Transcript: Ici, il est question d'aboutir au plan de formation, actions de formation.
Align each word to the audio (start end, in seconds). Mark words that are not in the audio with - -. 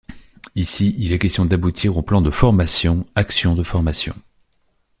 Ici, 0.55 0.95
il 0.97 1.11
est 1.13 1.19
question 1.19 1.45
d'aboutir 1.45 1.95
au 1.95 2.01
plan 2.01 2.21
de 2.23 2.31
formation, 2.31 3.05
actions 3.15 3.53
de 3.53 3.61
formation. 3.61 4.15